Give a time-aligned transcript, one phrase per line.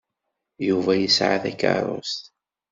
[0.67, 2.21] Yuba yesɛa takeṛṛust.